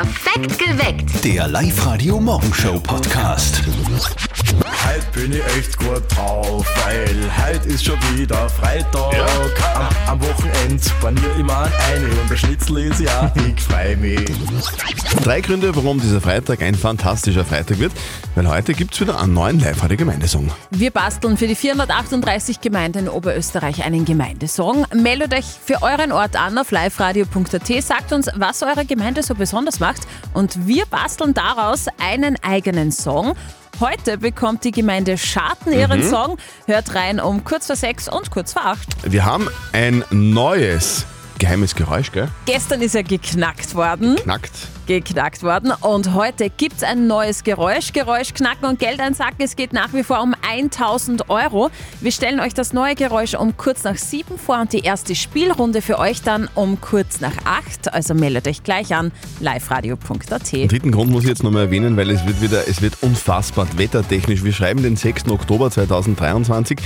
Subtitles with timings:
[0.00, 1.24] Perfekt geweckt.
[1.24, 3.62] Der Live-Radio-Morgenshow-Podcast.
[4.84, 9.12] Heute bin ich echt gut drauf, weil heute ist schon wieder Freitag.
[9.74, 10.80] Am, am Wochenende
[11.38, 14.24] ich mir eine und der Schnitzel ist ja, ich freu mich.
[15.22, 17.92] Drei Gründe, warum dieser Freitag ein fantastischer Freitag wird,
[18.34, 20.50] weil heute gibt es wieder einen neuen Live-Radio-Gemeindesong.
[20.70, 24.86] Wir basteln für die 438 Gemeinden in Oberösterreich einen Gemeindesong.
[24.94, 29.80] Meldet euch für euren Ort an auf liveradio.at, sagt uns, was eure Gemeinde so besonders
[29.80, 30.00] macht
[30.34, 33.34] und wir basteln daraus einen eigenen Song.
[33.80, 36.36] Heute bekommt die Gemeinde Scharten ihren Song.
[36.66, 39.10] Hört rein um kurz vor sechs und kurz vor acht.
[39.10, 41.06] Wir haben ein neues
[41.40, 42.28] geheimes Geräusch, gell?
[42.46, 44.14] Gestern ist er geknackt worden.
[44.16, 44.52] Knackt.
[44.86, 45.72] geknackt worden.
[45.80, 47.92] Und heute gibt es ein neues Geräusch.
[47.92, 49.36] Geräusch knacken und Geld einsacken.
[49.38, 51.70] Es geht nach wie vor um 1000 Euro.
[52.00, 55.82] Wir stellen euch das neue Geräusch um kurz nach sieben vor und die erste Spielrunde
[55.82, 57.92] für euch dann um kurz nach acht.
[57.92, 60.52] Also meldet euch gleich an liveradio.at.
[60.52, 63.66] Den dritten Grund muss ich jetzt nochmal erwähnen, weil es wird wieder, es wird unfassbar
[63.76, 64.44] wettertechnisch.
[64.44, 65.28] Wir schreiben den 6.
[65.30, 66.78] Oktober 2023.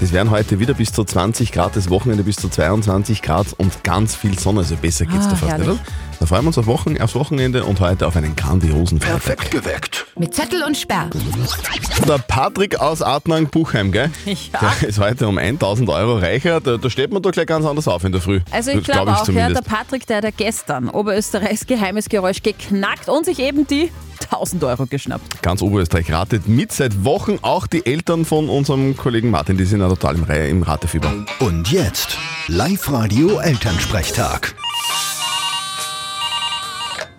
[0.00, 3.84] Das wären heute wieder bis zu 20 Grad, das Wochenende bis zu 22 Grad und
[3.84, 4.60] ganz viel Sonne.
[4.60, 5.68] Also besser geht's Ah, da fast herrlich.
[5.68, 5.78] nicht.
[5.80, 5.86] oder?
[6.20, 9.22] Da freuen wir uns auf Wochen, aufs Wochenende und heute auf einen grandiosen Freitag.
[9.22, 10.06] Perfekt geweckt.
[10.18, 11.10] Mit Zettel und Sperr.
[12.08, 14.10] Der Patrick aus Adnang-Buchheim, gell?
[14.24, 14.72] Ja.
[14.80, 16.60] Der ist heute um 1000 Euro reicher.
[16.60, 18.40] Da, da steht man doch gleich ganz anders auf in der Früh.
[18.50, 19.60] Also ich glaube glaub auch, ja, der.
[19.62, 23.90] Patrick, der hat ja gestern Oberösterreichs geheimes Geräusch geknackt und sich eben die
[24.32, 25.42] 1000 Euro geschnappt.
[25.42, 27.38] Ganz Oberösterreich ratet mit seit Wochen.
[27.42, 31.12] Auch die Eltern von unserem Kollegen Martin, die sind ja total im, Reihe, im Ratefieber.
[31.40, 34.54] Und jetzt Live-Radio Elternsprechtag.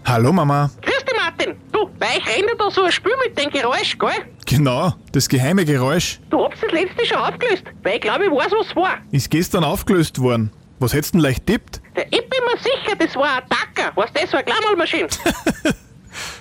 [0.05, 0.69] Hallo Mama.
[0.81, 1.55] Grüß dich, Martin.
[1.71, 4.09] Du, bei euch rennt da so ein Spiel mit dem Geräusch, gell?
[4.45, 8.51] Genau, das geheime Geräusch Du hab's das letzte schon aufgelöst, weil ich glaube, ich weiß,
[8.59, 8.97] was war.
[9.11, 10.51] ist gestern aufgelöst worden.
[10.79, 11.79] Was hättest du denn leicht tippt?
[12.09, 13.95] Ich bin mir sicher, das war ein Tacker.
[13.95, 15.07] Weißt du, das war eine Klammermaschine.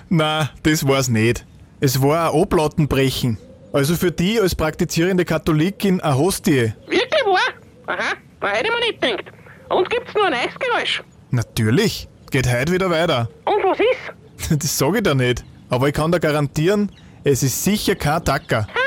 [0.09, 1.45] Na, das war's nicht.
[1.79, 3.37] Es war ein Oblatenbrechen.
[3.73, 6.73] Also für die als praktizierende Katholikin eine Hostie.
[6.87, 7.39] Wirklich wahr?
[7.87, 9.35] Aha, da hätte ich mir nicht gedacht.
[9.69, 11.03] Und gibt's nur ein neues Geräusch.
[11.29, 13.29] Natürlich, geht heute wieder weiter.
[13.45, 14.59] Und was ist?
[14.61, 15.45] Das sage ich da nicht.
[15.69, 16.91] Aber ich kann da garantieren,
[17.23, 18.67] es ist sicher kein Tacker.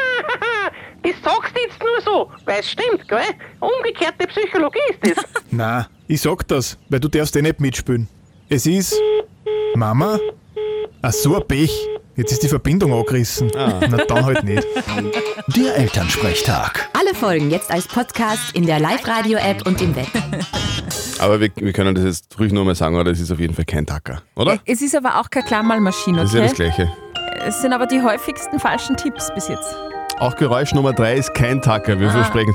[1.02, 3.20] Das sagst du jetzt nur so, weil es stimmt, gell?
[3.60, 5.24] Umgekehrte Psychologie ist das.
[5.50, 8.08] Na, ich sag das, weil du darfst eh nicht mitspielen.
[8.48, 8.98] Es ist...
[9.74, 10.18] Mama?
[11.06, 11.70] Ach so, ein Pech.
[12.16, 13.50] Jetzt ist die Verbindung angerissen.
[13.54, 13.78] Na
[14.08, 14.66] dann halt nicht.
[15.54, 16.88] Der Elternsprechtag.
[16.98, 20.06] Alle Folgen jetzt als Podcast in der Live-Radio-App und im Web.
[21.18, 23.10] Aber wir, wir können das jetzt ruhig nur mal sagen, oder?
[23.10, 24.58] Es ist auf jeden Fall kein Tacker, oder?
[24.64, 26.48] Es ist aber auch keine Klammermaschine, Das ist ja okay?
[26.48, 26.92] das Gleiche.
[27.46, 29.74] Es sind aber die häufigsten falschen Tipps bis jetzt.
[30.20, 32.00] Auch Geräusch Nummer 3 ist kein Tacker, Ah.
[32.00, 32.54] wir versprechen.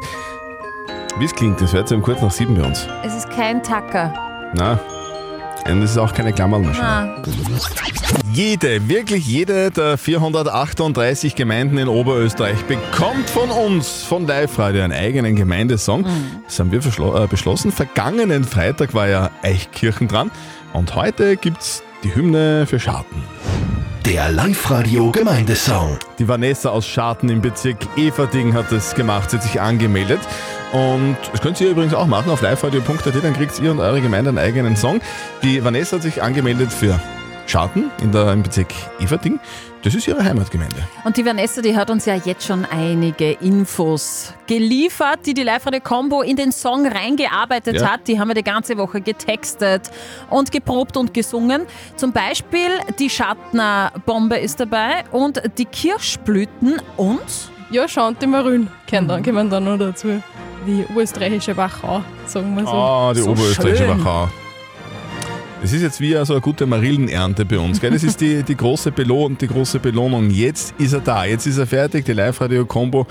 [1.19, 2.87] Wie es klingt, das hört ihr um kurz nach sieben bei uns.
[3.05, 4.11] Es ist kein Tacker.
[4.55, 4.79] Na,
[5.65, 6.85] und es ist auch keine Klammermaschine.
[6.85, 7.21] Ah.
[8.33, 14.93] Jede, wirklich jede der 438 Gemeinden in Oberösterreich bekommt von uns, von Live Radio, einen
[14.93, 16.05] eigenen Gemeindesong.
[16.45, 17.71] Das haben wir äh, beschlossen.
[17.71, 20.31] Vergangenen Freitag war ja Eichkirchen dran
[20.73, 23.23] und heute gibt's die Hymne für Scharten.
[24.09, 25.99] Der Live-Radio Gemeindesong.
[26.17, 30.19] Die Vanessa aus Scharten im Bezirk Everding hat das gemacht, sie hat sich angemeldet.
[30.73, 34.29] Und das könnt ihr übrigens auch machen auf liveradio.at, dann kriegt ihr und eure Gemeinde
[34.29, 34.99] einen eigenen Song.
[35.43, 36.99] Die Vanessa hat sich angemeldet für
[37.45, 39.39] Scharten im Bezirk Everding.
[39.81, 40.75] Das ist ihre Heimatgemeinde.
[41.05, 46.21] Und die Vanessa, die hat uns ja jetzt schon einige Infos geliefert, die die Live-Radio-Combo
[46.21, 47.91] in den Song reingearbeitet Ja.
[47.93, 48.07] hat.
[48.07, 49.89] Die haben wir die ganze Woche getextet
[50.29, 51.61] und geprobt und gesungen.
[51.95, 52.69] Zum Beispiel
[52.99, 57.21] die Schattner Bombe ist dabei und die Kirschblüten und
[57.71, 60.21] Ja, Chante Marün kommen dann, kommen dann noch dazu.
[60.67, 62.71] Die österreichische Wachau, sagen wir so.
[62.71, 64.03] Ah, die So oberösterreichische schön.
[64.03, 64.27] Wachau.
[65.61, 67.81] Das ist jetzt wie so eine gute Marillenernte bei uns.
[67.81, 67.91] Gell?
[67.91, 70.29] Das ist die, die, große Belohn die große Belohnung.
[70.29, 72.05] Jetzt ist er da, jetzt ist er fertig.
[72.05, 73.05] Die Live-Radio-Kombo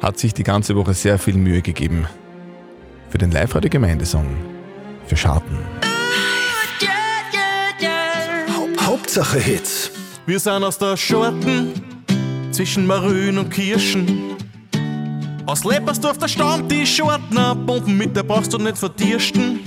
[0.00, 2.06] hat sich die ganze Woche sehr viel Mühe gegeben.
[3.10, 4.26] Für den Live-Radio-Gemeindesong.
[5.06, 5.58] Für Scharten.
[8.80, 9.90] Hauptsache Hits.
[10.24, 11.72] Wir sind aus der Schorten
[12.50, 14.36] zwischen Marün und Kirschen.
[15.44, 19.60] Aus Leppersdorf, der stammt die Schortner Bomben mit, der brauchst du nicht verdirsten.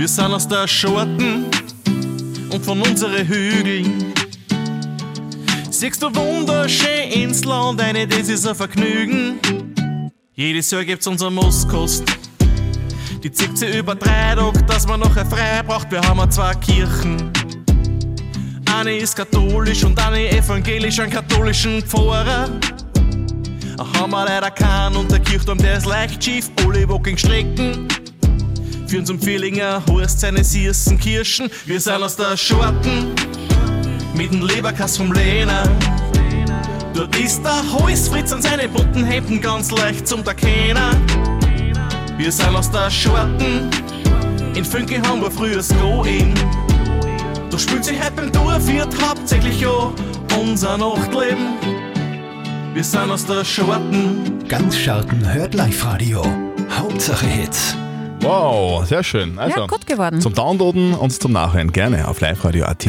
[0.00, 1.44] Wir sind aus der Schorten
[2.50, 4.14] und von unseren Hügeln.
[5.68, 9.38] Siehst du wunderschön ins Land, eine, das ist ein Vergnügen.
[10.32, 12.04] Jedes Jahr gibt's unser Moskost.
[13.22, 15.90] Die zieht sie über drei Tage, dass man noch frei braucht.
[15.90, 17.30] Wir haben zwei Kirchen.
[18.74, 22.48] Eine ist katholisch und eine evangelisch, einen katholischen Pfarrer.
[23.98, 27.86] Haben wir leider keinen und der Kirchturm, der ist leicht schief, alle Walking Strecken.
[28.90, 31.48] Für uns um Vierlinger Horst seine süßen Kirschen.
[31.64, 33.14] Wir sind aus der Schorten
[34.16, 35.62] mit dem Leberkass vom Lehner.
[36.92, 41.06] Dort ist der Holzfritz an seine bunten Hemden ganz leicht zum Erkennen.
[42.18, 43.70] Wir sind aus der Schorten,
[44.56, 46.34] in Fünke haben wir früher das Go-In.
[47.48, 49.92] Da spielt sich heute beim Dorf wird hauptsächlich ja
[50.36, 51.46] unser Nachtleben.
[52.74, 56.26] Wir sind aus der Schorten, Ganz Scharten hört Live-Radio.
[56.76, 57.76] Hauptsache Hits.
[58.20, 59.38] Wow, sehr schön.
[59.38, 60.20] Also, Ja, gut geworden.
[60.20, 62.86] Zum Downloaden und zum Nachhören gerne auf liveradio.at.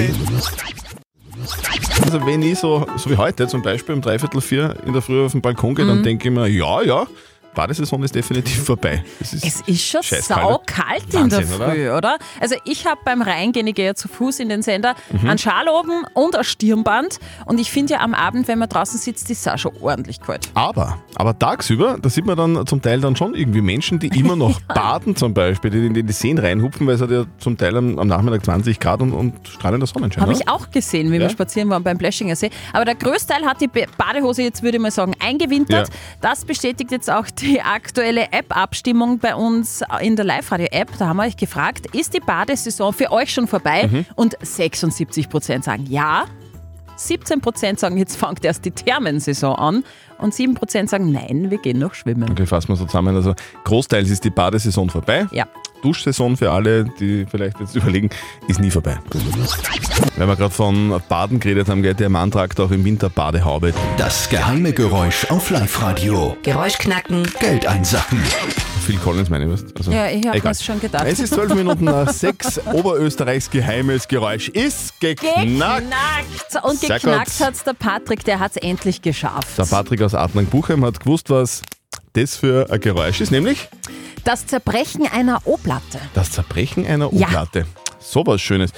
[2.04, 5.25] Also wenn ich so, so wie heute zum Beispiel um dreiviertel vier in der Früh
[5.25, 5.89] auf den Balkon gehe, Mhm.
[5.89, 7.07] dann denke ich mir, ja, ja,
[7.53, 9.03] Badesaison ist definitiv vorbei.
[9.19, 11.71] Es ist, Es ist schon saukalt in der Wahnsinn, oder?
[11.71, 12.18] Früh, oder?
[12.39, 15.30] Also ich habe beim Reingehen, ich gehe ja zu Fuß in den Sender, Mhm.
[15.30, 17.19] einen Schal oben und ein Stirnband.
[17.45, 20.21] Und ich finde ja am Abend, wenn man draußen sitzt, ist es auch schon ordentlich
[20.21, 20.50] kalt.
[20.53, 24.36] Aber, aber tagsüber, da sieht man dann zum Teil dann schon irgendwie Menschen, die immer
[24.36, 27.75] noch baden zum Beispiel, die in die Seen reinhupfen, weil es hat ja zum Teil
[27.77, 30.21] am, am Nachmittag 20 Grad und, und strahlender Sonnenschein.
[30.24, 31.21] Habe ich auch gesehen, wie Ja?
[31.21, 32.50] wir spazieren waren beim Bläschinger See.
[32.74, 35.89] Aber der Größteil hat die Badehose jetzt, würde ich mal sagen, eingewintert.
[35.89, 35.94] Ja.
[36.21, 40.90] Das bestätigt jetzt auch die aktuelle App-Abstimmung bei uns in der Live-Radio-App.
[40.98, 43.88] Da haben wir euch gefragt, ist die Badesaison für euch schon vorbei?
[43.92, 44.06] Mhm.
[44.16, 46.26] Und 76 Prozent sagen ja.
[46.96, 49.84] 17 Prozent sagen, jetzt fängt erst die Thermensaison an.
[50.20, 52.30] Und 7 Prozent sagen, nein, wir gehen noch schwimmen.
[52.30, 53.16] Okay, fassen wir so zusammen.
[53.16, 53.34] Also
[53.64, 55.28] großteils ist die Badesaison vorbei.
[55.32, 55.48] Ja.
[55.81, 58.10] Duschsaison für alle, die vielleicht jetzt überlegen,
[58.48, 58.98] ist nie vorbei.
[60.16, 63.74] Wenn wir gerade von Baden geredet haben, geht der Mann tragt auch im Winter Badehaube.
[63.98, 66.38] Das geheime Geräusch auf Live-Radio.
[66.44, 68.22] Geräusch knacken, Geld einsacken.
[68.86, 69.51] Phil Collins meine ich.
[69.51, 69.66] was?
[69.75, 71.06] Also, Ja, ich habe mir's schon gedacht.
[71.07, 72.60] Es ist zwölf Minuten nach sechs.
[72.74, 75.36] Oberösterreichs geheimes Geräusch ist geknackt.
[75.36, 76.63] Geknackt.
[76.63, 79.57] Und geknackt hat der Patrick, der hat es endlich geschafft.
[79.57, 81.62] Der Patrick aus Adnang-Buchheim hat gewusst, was
[82.13, 83.69] das für ein Geräusch ist, nämlich
[84.24, 86.00] Das Zerbrechen einer O-Platte.
[86.13, 87.28] das Zerbrechen einer Ja.
[87.28, 87.66] U-Platte.
[88.00, 88.72] So was Schönes.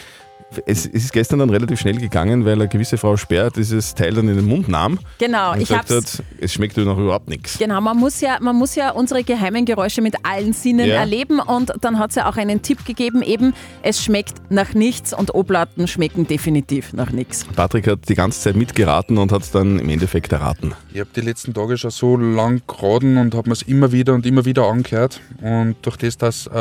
[0.65, 4.13] Es, es ist gestern dann relativ schnell gegangen, weil eine gewisse Frau Sperr dieses Teil
[4.13, 6.19] dann in den Mund nahm Genau, und ich gesagt hab's.
[6.19, 7.57] hat, es schmeckt dir noch überhaupt nichts.
[7.57, 10.95] Genau, man muss, ja, man muss ja unsere geheimen Geräusche mit allen Sinnen Ja.
[10.95, 15.13] erleben und dann hat es ja auch einen Tipp gegeben, eben, es schmeckt nach nichts
[15.13, 17.45] und O-Platten schmecken definitiv nach nichts.
[17.55, 20.73] Patrick hat die ganze Zeit mitgeraten und hat es dann im Endeffekt erraten.
[20.93, 24.13] Ich habe die letzten Tage schon so lang geraten und habe mir es immer wieder
[24.13, 25.21] und immer wieder angehört.
[25.41, 26.51] Und durch das, dass äh,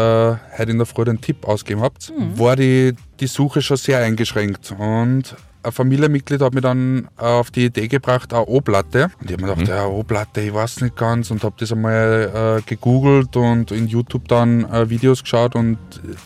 [0.58, 4.74] heute in der Früh den Tipp ausgegeben habt, war die, die Suche schon sehr eingeschränkt.
[4.78, 9.10] Und ein Familienmitglied hat mich dann auf die Idee gebracht, eine O-Platte.
[9.20, 11.30] Und ich habe mir gedacht, ja, O-Platte, ich weiß nicht ganz.
[11.30, 15.54] Und habe das einmal äh, gegoogelt und in YouTube dann äh, Videos geschaut.
[15.54, 15.78] Und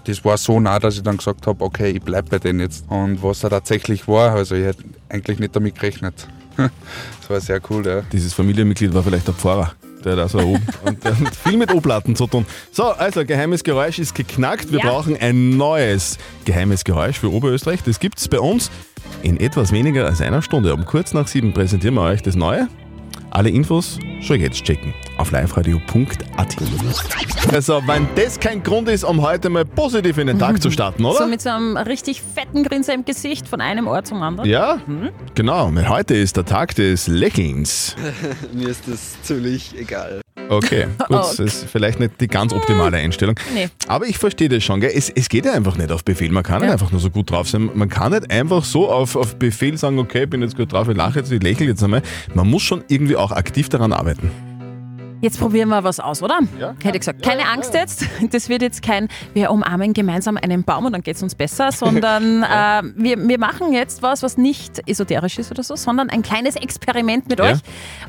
[0.04, 2.84] das war so nah, dass ich dann gesagt habe, okay, ich bleibe bei denen jetzt.
[2.88, 6.28] Und was er tatsächlich war, also ich hätte eigentlich nicht damit gerechnet.
[7.20, 8.02] Das war sehr cool, ja.
[8.12, 9.72] Dieses Familienmitglied war vielleicht der Pfarrer.
[10.06, 10.66] Der da so oben.
[10.84, 12.46] Und der hat viel mit O-Platten zu tun.
[12.70, 14.70] So, also geheimes Geräusch ist geknackt.
[14.72, 14.86] Wir Ja.
[14.90, 17.82] brauchen ein neues geheimes Geräusch für Oberösterreich.
[17.82, 18.70] Das gibt es bei uns
[19.22, 20.72] in etwas weniger als einer Stunde.
[20.74, 22.68] Um kurz nach sieben präsentieren wir euch das Neue.
[23.36, 26.56] Alle Infos schon jetzt checken auf liveradio.at.
[27.52, 31.04] Also, wenn das kein Grund ist, um heute mal positiv in den Tag zu starten,
[31.04, 31.18] oder?
[31.18, 34.48] So mit so einem richtig fetten Grinser im Gesicht von einem Ort zum anderen.
[34.48, 34.78] ja,
[35.34, 35.70] genau.
[35.74, 37.94] Weil heute ist der Tag des Lächelns.
[38.54, 40.22] Mir ist das ziemlich egal.
[40.48, 43.34] Okay, gut, das ist vielleicht nicht die ganz optimale Einstellung.
[43.54, 43.69] Nee.
[43.88, 44.93] Aber ich verstehe das schon, gell?
[44.94, 46.31] Es, es geht ja einfach nicht auf Befehl.
[46.31, 46.72] Man kann nicht Ja.
[46.72, 47.70] einfach nur so gut drauf sein.
[47.75, 50.88] Man kann nicht einfach so auf, auf Befehl sagen, okay, ich bin jetzt gut drauf,
[50.88, 52.02] ich lache jetzt, ich lächle jetzt einmal.
[52.35, 54.30] Man muss schon irgendwie auch aktiv daran arbeiten.
[55.23, 56.38] Jetzt probieren wir was aus, oder?
[56.61, 56.75] Ja.
[56.82, 57.23] Hätte ich gesagt.
[57.23, 58.04] Keine Angst jetzt.
[58.30, 61.70] Das wird jetzt kein, wir umarmen gemeinsam einen Baum und dann geht es uns besser,
[61.73, 66.23] sondern äh, wir, wir machen jetzt was, was nicht esoterisch ist oder so, sondern ein
[66.23, 67.52] kleines Experiment mit Ja.
[67.52, 67.58] euch.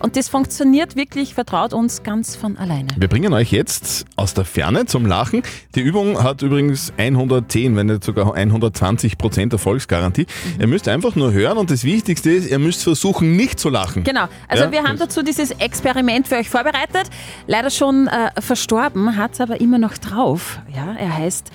[0.01, 2.87] Und das funktioniert wirklich, vertraut uns ganz von alleine.
[2.97, 5.43] Wir bringen euch jetzt aus der Ferne zum Lachen.
[5.75, 10.25] Die Übung hat übrigens 110, wenn nicht sogar 120 Prozent Erfolgsgarantie.
[10.55, 10.61] Mhm.
[10.61, 14.03] Ihr müsst einfach nur hören und das Wichtigste ist, ihr müsst versuchen, nicht zu lachen.
[14.03, 14.25] Genau.
[14.47, 16.96] Also Ja, wir haben dazu dieses Experiment für euch vorbereitet.
[17.45, 20.59] Leider schon äh, verstorben, hat es aber immer noch drauf.
[20.75, 21.51] Ja, er heißt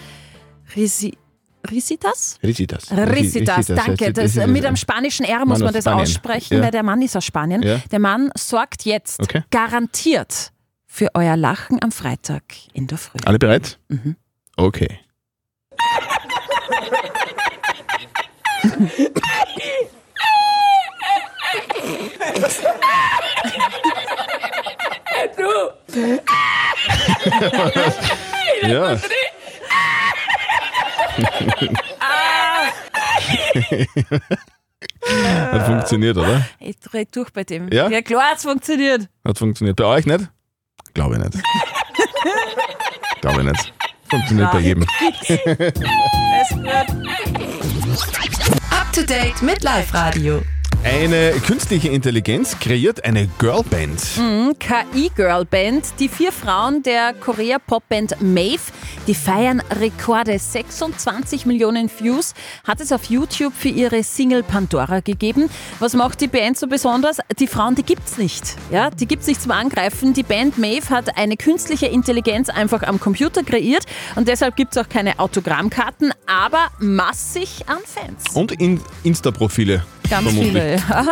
[0.76, 1.16] Risi
[1.70, 2.38] Risitas?
[2.42, 2.90] Risitas.
[2.90, 4.12] Risitas, danke.
[4.12, 4.48] Das, Risitas.
[4.48, 6.00] mit einem spanischen R muss Mann man das Spanien.
[6.02, 6.62] aussprechen, Ja.
[6.64, 7.62] weil der Mann ist aus Spanien.
[7.62, 7.78] Ja.
[7.92, 9.44] Der Mann sorgt jetzt Okay.
[9.52, 10.50] garantiert
[10.86, 13.18] für euer Lachen am Freitag in der Früh.
[13.24, 13.78] Alle bereit?
[13.88, 14.16] Mhm.
[14.56, 14.98] Okay.
[28.62, 28.98] ja.
[35.52, 36.46] Hat funktioniert, oder?
[36.60, 37.70] Ich dreh durch bei dem.
[37.72, 37.88] Ja?
[37.88, 39.08] ja klar, es funktioniert.
[39.24, 39.76] Hat funktioniert.
[39.76, 40.28] Bei euch nicht?
[40.94, 41.38] Glaube ich nicht.
[43.20, 43.72] Glaube ich nicht.
[44.08, 44.82] Funktioniert bei jedem.
[48.70, 50.42] Up to date mit Live Radio.
[50.84, 54.02] Eine künstliche Intelligenz kreiert eine Girlband.
[54.16, 56.00] Mhm, KI-Girl-Band.
[56.00, 58.62] Die vier Frauen der Korea-Popband Maeve,
[59.06, 60.36] die feiern Rekorde.
[60.36, 62.34] 26 Millionen Views
[62.66, 65.48] hat es auf YouTube für ihre Single Pandora gegeben.
[65.78, 67.18] Was macht die Band so besonders?
[67.38, 68.56] Die Frauen, die gibt's nicht.
[68.72, 70.14] Ja, die gibt's nicht zum Angreifen.
[70.14, 73.84] Die Band Maeve hat eine künstliche Intelligenz einfach am Computer kreiert
[74.16, 78.34] und deshalb gibt's auch keine Autogrammkarten, aber massig an Fans.
[78.34, 79.84] Und in Insta-Profile.
[80.12, 80.52] Ganz vermutlich.
[80.52, 80.76] viele.
[80.76, 81.06] ja.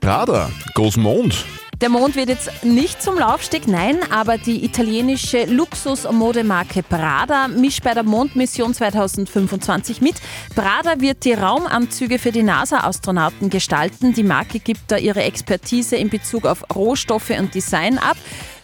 [0.00, 1.44] Prada, Goes Mond.
[1.82, 7.92] Der Mond wird jetzt nicht zum Laufsteg, nein, aber die italienische Luxusmodemarke Prada mischt bei
[7.92, 10.14] der Mondmission 2025 mit.
[10.56, 14.14] Prada wird die Raumanzüge für die NASA-Astronauten gestalten.
[14.14, 18.16] Die Marke gibt da ihre Expertise in Bezug auf Rohstoffe und Design ab.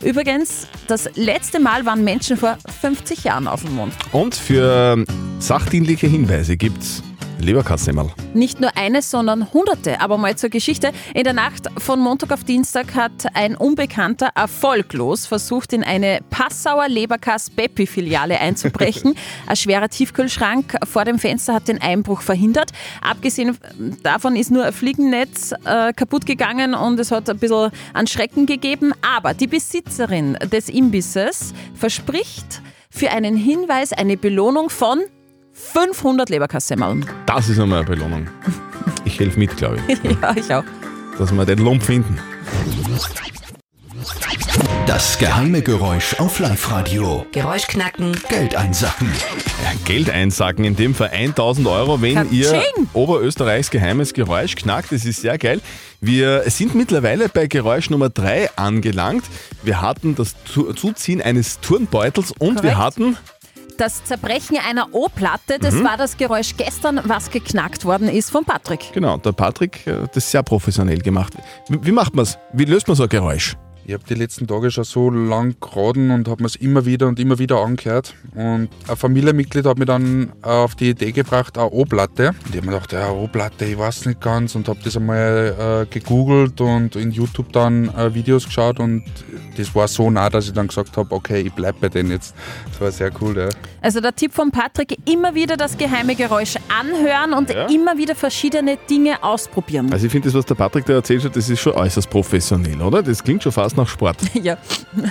[0.03, 3.93] Übrigens, das letzte Mal waren Menschen vor 50 Jahren auf dem Mond.
[4.12, 5.05] Und für
[5.41, 7.03] sachdienliche Hinweise gibt's
[7.38, 8.11] Leberkassemmerl.
[8.33, 10.00] Nicht nur eines, sondern hunderte.
[10.00, 10.93] Aber mal zur Geschichte.
[11.14, 16.88] In der Nacht von Montag auf Dienstag hat ein Unbekannter erfolglos versucht, in eine Passauer
[16.88, 19.14] Leberkass Beppi Filiale einzubrechen.
[19.47, 22.71] ein schwerer Tiefkühlschrank vor dem Fenster hat den Einbruch verhindert.
[23.00, 23.59] Abgesehen
[24.03, 28.47] davon ist nur ein Fliegennetz äh, kaputt gegangen und es hat ein bisschen an Schrecken
[28.47, 28.93] gegeben.
[29.03, 35.00] Aber die Besitzerin des Imbisses verspricht für einen Hinweis eine Belohnung von
[35.54, 37.06] 500 Leberkassemmeln.
[37.26, 38.28] Das ist einmal eine Belohnung.
[39.04, 40.64] Ich helfe mit, glaube ich, ja, ich auch.
[41.18, 42.18] dass wir den Lump finden.
[44.87, 47.25] Das geheime Geräusch auf Live-Radio.
[47.32, 48.12] Geräusch knacken.
[48.28, 49.11] Geld einsacken.
[49.62, 52.32] Ja, Geld einsacken, in dem Fall 1000 Euro, wenn Katsching!
[52.38, 54.92] ihr Oberösterreichs geheimes Geräusch knackt.
[54.92, 55.61] Das ist sehr geil.
[56.00, 59.25] Wir sind mittlerweile bei Geräusch Nummer 3 angelangt.
[59.62, 62.76] Wir hatten das Zuziehen eines Turnbeutels und wir Korrekt.
[62.78, 63.16] hatten
[63.78, 65.85] Das Zerbrechen einer O-Platte, das Mhm.
[65.85, 68.93] war das Geräusch gestern, was geknackt worden ist von Patrick.
[68.93, 71.35] Genau, der Patrick, äh, das sehr professionell gemacht.
[71.69, 72.38] Wie, wie macht man es?
[72.52, 73.57] Wie löst man so ein Geräusch?
[73.87, 77.07] Ich habe die letzten Tage schon so lang geraden und habe mir es immer wieder
[77.07, 78.14] und immer wieder angehört.
[78.35, 82.29] Und ein Familienmitglied hat mich dann auf die Idee gebracht, eine O-Platte.
[82.29, 84.55] Und ich habe mir gedacht, ja, O-Platte, ich weiß nicht ganz.
[84.55, 88.81] Und habe das einmal äh, gegoogelt und in YouTube dann äh, Videos geschaut.
[88.81, 89.05] Und
[89.59, 92.35] das war so nah, dass ich dann gesagt habe, okay, ich bleibe bei denen jetzt.
[92.71, 93.50] Das war sehr cool, ja.
[93.83, 97.67] Also der Tipp von Patrick, immer wieder das geheime Geräusch anhören und Ja.
[97.67, 99.93] immer wieder verschiedene Dinge ausprobieren.
[99.93, 102.81] Also ich finde, das, was der Patrick da erzählt hat, das ist schon äußerst professionell,
[102.81, 103.03] oder?
[103.03, 104.19] Das klingt schon fast nach Sport.
[104.35, 104.57] ja.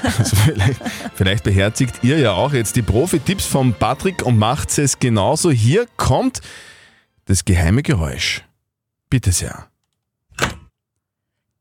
[0.03, 0.82] Also vielleicht,
[1.15, 5.51] vielleicht beherzigt ihr ja auch jetzt die Profi-Tipps von Patrick und macht es genauso.
[5.51, 6.41] Hier kommt
[7.25, 8.43] das geheime Geräusch.
[9.10, 9.67] Bitte sehr.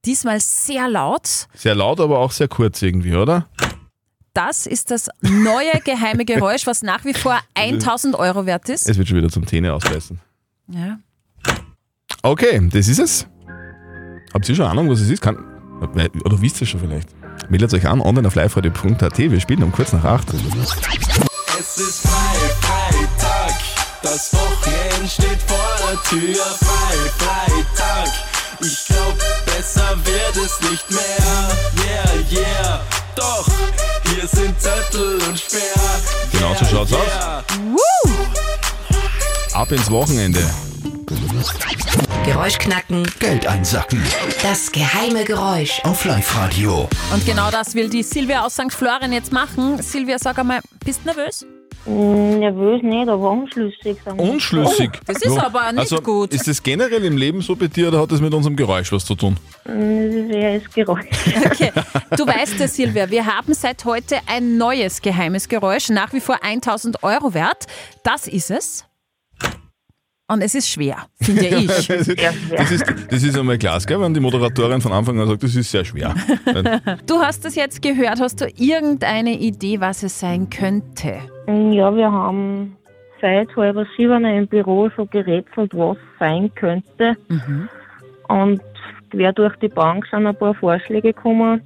[0.04, 1.46] Diesmal sehr laut.
[1.54, 3.48] Sehr laut, aber auch sehr kurz irgendwie, oder?
[4.34, 8.88] Das ist das neue geheime Geräusch, was nach wie vor 1000 Euro wert ist.
[8.88, 10.20] Es wird schon wieder zum Zähne ausbeißen.
[10.68, 10.98] Ja.
[12.22, 13.26] Okay, das ist es.
[14.32, 15.20] Habt ihr schon Ahnung, was es ist?
[15.20, 15.36] Kann,
[15.82, 17.08] oder wisst ihr schon vielleicht?
[17.48, 19.18] Meldet euch an, online auf liveradio.at.
[19.18, 20.34] Wir spielen um kurz nach 8.
[21.58, 23.54] Es ist frei, Freitag,
[24.02, 26.44] das Wochenende steht vor der Tür.
[26.44, 28.12] Frei, Freitag,
[28.60, 31.50] ich glaub, besser wird es nicht mehr.
[31.84, 32.80] Yeah, yeah,
[33.14, 33.46] doch,
[34.04, 35.60] hier sind Zettel und Sperr.
[36.32, 37.06] Genau so schaut's aus.
[37.06, 37.44] Yeah.
[39.52, 40.40] Ab ins Wochenende.
[42.24, 43.04] Geräusch knacken.
[43.18, 44.00] Geld einsacken.
[44.42, 45.80] Das geheime Geräusch.
[45.82, 46.88] Auf Live-Radio.
[47.12, 48.72] Und genau das will die Silvia aus St.
[48.72, 49.82] Florian jetzt machen.
[49.82, 51.44] Silvia, sag einmal, bist du nervös?
[51.84, 53.96] Mm, Nervös nicht, aber unschlüssig.
[54.04, 54.30] Sagen wir.
[54.30, 54.90] Unschlüssig.
[55.04, 56.32] Das ist aber nicht also, gut.
[56.32, 59.04] Ist das generell im Leben so bei dir oder hat das mit unserem Geräusch was
[59.04, 59.36] zu tun?
[59.64, 61.06] Mm, Das ist das Geräusch.
[61.44, 61.72] Okay,
[62.16, 66.38] du weißt ja, Silvia, wir haben seit heute ein neues geheimes Geräusch, nach wie vor
[66.44, 67.66] 1000 Euro wert.
[68.04, 68.84] Das ist es.
[70.32, 71.66] Und es ist schwer, finde ich.
[71.66, 75.54] das, ist, das, ist, das einmal klar, wenn die Moderatorin von Anfang an sagt, das
[75.54, 76.14] ist sehr schwer.
[77.06, 78.20] Du hast es jetzt gehört.
[78.20, 81.18] Hast du irgendeine Idee, was es sein könnte?
[81.46, 82.76] Ja, wir haben
[83.20, 87.16] seit halb sieben im Büro schon gerätselt, was sein könnte.
[88.28, 88.60] Und
[89.10, 91.60] quer durch die Bank sind ein paar Vorschläge gekommen.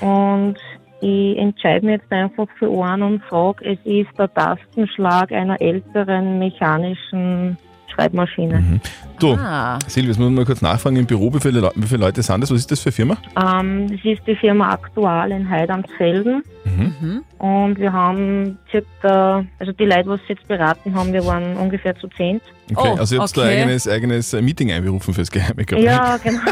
[0.00, 0.56] Und
[1.00, 6.38] ich entscheide mich jetzt einfach für einen und sage, es ist der Tastenschlag einer älteren
[6.38, 7.56] mechanischen
[7.90, 8.80] Schreibmaschine.
[9.18, 9.78] Du, Ah.
[9.86, 12.22] Silvia, jetzt muss man mal kurz nachfragen im Büro, wie viele, Leu- wie viele Leute
[12.22, 12.50] sind das?
[12.50, 13.16] Was ist das für eine Firma?
[13.60, 16.42] Ähm, das ist die Firma Aktual in Heidantsfelden.
[16.64, 17.22] Mhm.
[17.38, 22.08] Und wir haben circa, also die Leute, was jetzt beraten haben, wir waren ungefähr zu
[22.16, 22.40] zehn.
[22.74, 23.50] Okay, Oh, also ihr habt da okay.
[23.56, 25.84] ein eigenes, eigenes Meeting einberufen fürs geheime Geräusch.
[25.84, 26.40] Ja, genau.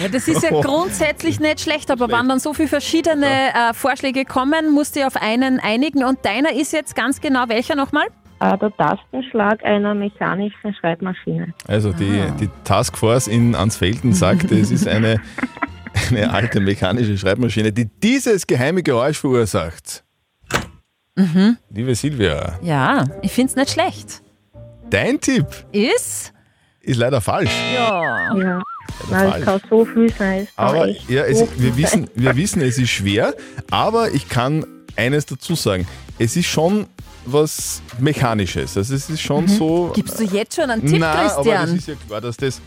[0.00, 4.24] Ja, das ist ja grundsätzlich nicht schlecht, aber wenn dann so viele verschiedene äh, Vorschläge
[4.24, 6.04] kommen, musst du dich auf einen einigen.
[6.04, 8.06] Und deiner ist jetzt ganz genau welcher nochmal?
[8.40, 11.54] Äh, der Tastenschlag einer mechanischen Schreibmaschine.
[11.66, 15.20] Also die, die Taskforce in Ansfelden sagt, es ist eine,
[16.10, 20.04] eine alte mechanische Schreibmaschine, die dieses geheime Geräusch verursacht.
[21.14, 21.56] Mhm.
[21.70, 24.20] Liebe Silvia, Ja, ich finde es nicht schlecht.
[24.90, 26.32] dein Tipp Ist?
[26.82, 27.50] ist leider falsch.
[27.74, 28.36] Ja.
[28.36, 28.62] Ja.
[29.10, 30.46] Nein, es kann so viel sein.
[30.56, 33.34] Aber ja, es, so wir, wissen, wir wissen, es ist schwer,
[33.70, 34.64] aber ich kann
[34.94, 35.88] eines dazu sagen.
[36.18, 36.86] Es ist schon
[37.26, 38.76] was Mechanisches.
[38.76, 39.92] Also es ist schon so.
[39.94, 41.76] Gibst du jetzt schon einen Tipp, Nein, aber das Christian?
[41.76, 42.60] ist ja klar, dass das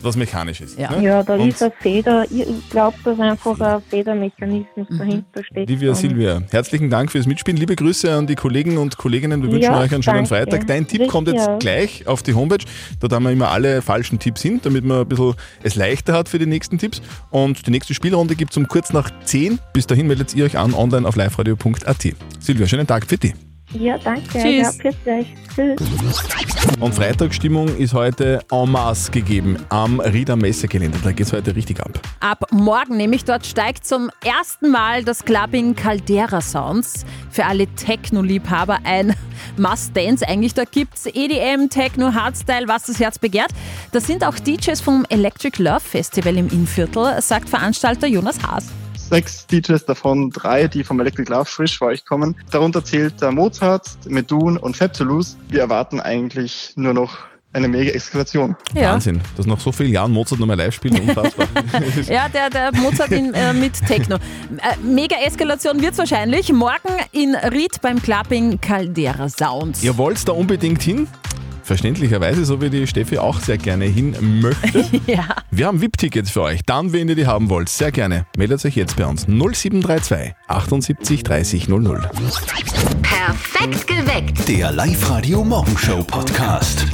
[0.00, 0.78] was Mechanisches ist.
[0.78, 0.92] Ja.
[0.92, 1.02] Ne?
[1.02, 2.24] Ja, da Und ist eine Feder.
[2.30, 4.98] Ich, glaube, dass einfach ein Federmechanismus Mhm.
[4.98, 5.68] dahinter steckt.
[5.68, 7.58] Livia Silvia, herzlichen Dank fürs Mitspielen.
[7.58, 9.42] Liebe Grüße an die Kollegen und Kolleginnen.
[9.42, 10.28] Wir wünschen Ja, euch einen schönen danke.
[10.28, 10.68] Freitag.
[10.68, 12.64] Dein Tipp kommt jetzt gleich auf die Homepage.
[13.00, 15.34] Dort haben wir immer alle falschen Tipps hin, damit man ein bisschen
[15.64, 17.02] es leichter hat für die nächsten Tipps.
[17.30, 19.58] Und die nächste Spielrunde gibt es um kurz nach 10.
[19.72, 22.14] Bis dahin meldet ihr euch an online auf liveradio.at.
[22.38, 23.34] Silvia, schönen Tag für dich.
[23.72, 24.38] Ja, danke.
[24.38, 24.78] Tschüss.
[25.04, 25.20] Ja.
[25.54, 26.22] Tschüss.
[26.80, 30.98] Und Freitagsstimmung ist heute en masse gegeben am Rieder Messegelände.
[31.04, 32.00] Da geht es heute richtig ab.
[32.20, 37.04] Ab morgen, nämlich dort steigt zum ersten Mal das Clubbing Caldera Sounds.
[37.30, 39.14] Für alle Techno-Liebhaber ein
[39.58, 40.26] Must-Dance.
[40.26, 43.50] Eigentlich, da gibt es EDM, Techno, Hardstyle, was das Herz begehrt.
[43.92, 48.66] Da sind auch DJs vom Electric Love Festival im Innviertel, sagt Veranstalter Jonas Haas.
[49.08, 52.36] Sechs DJs, davon drei, die vom Electric Love frisch für euch kommen.
[52.50, 55.36] Darunter zählt der Mozart, Medun und Fabulous.
[55.48, 57.18] Wir erwarten eigentlich nur noch
[57.52, 58.56] eine mega Eskalation.
[58.74, 58.92] Ja.
[58.92, 61.00] Wahnsinn, dass nach so vielen Jahren Mozart nochmal live spielt.
[61.00, 61.48] Unfassbar.
[62.08, 64.16] Ja, der, der Mozart in, äh, mit Techno.
[64.16, 66.52] Äh, Mega-Eskalation wird es wahrscheinlich.
[66.52, 69.82] Morgen in Ried beim Clubbing Caldera Sounds.
[69.82, 71.08] Ihr wollt da unbedingt hin?
[71.68, 74.86] Verständlicherweise, so wie die Steffi auch sehr gerne hin möchte.
[75.06, 75.36] ja.
[75.50, 76.62] Wir haben VIP-Tickets für euch.
[76.64, 78.24] Dann, wenn ihr die haben wollt, sehr gerne.
[78.38, 82.10] Meldet euch jetzt bei uns 0732 78 30 00.
[83.02, 84.48] Perfekt geweckt.
[84.48, 86.86] Der Live-Radio Morgenshow Podcast.